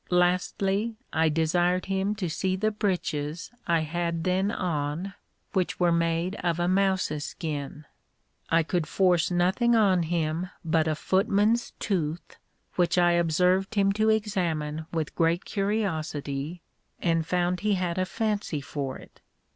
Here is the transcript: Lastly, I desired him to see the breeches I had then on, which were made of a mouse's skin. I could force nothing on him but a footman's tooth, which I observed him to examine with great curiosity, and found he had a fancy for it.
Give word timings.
Lastly, 0.09 0.95
I 1.13 1.29
desired 1.29 1.85
him 1.85 2.15
to 2.15 2.27
see 2.27 2.55
the 2.55 2.71
breeches 2.71 3.51
I 3.67 3.81
had 3.81 4.23
then 4.23 4.49
on, 4.49 5.13
which 5.53 5.79
were 5.79 5.91
made 5.91 6.33
of 6.37 6.59
a 6.59 6.67
mouse's 6.67 7.23
skin. 7.23 7.85
I 8.49 8.63
could 8.63 8.87
force 8.87 9.29
nothing 9.29 9.75
on 9.75 10.01
him 10.01 10.49
but 10.65 10.87
a 10.87 10.95
footman's 10.95 11.73
tooth, 11.77 12.37
which 12.77 12.97
I 12.97 13.11
observed 13.11 13.75
him 13.75 13.91
to 13.91 14.09
examine 14.09 14.87
with 14.91 15.13
great 15.13 15.45
curiosity, 15.45 16.63
and 16.99 17.23
found 17.23 17.59
he 17.59 17.75
had 17.75 17.99
a 17.99 18.05
fancy 18.07 18.59
for 18.59 18.97
it. 18.97 19.21